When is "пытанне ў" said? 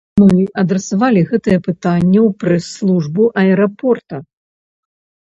1.67-2.29